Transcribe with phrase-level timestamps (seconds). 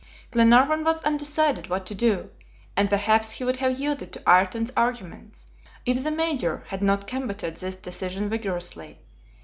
[0.31, 2.31] Glenarvan was undecided what to do,
[2.75, 5.45] and perhaps he would have yielded to Ayrton's arguments,
[5.85, 8.97] if the Major had not combated this decision vigorously.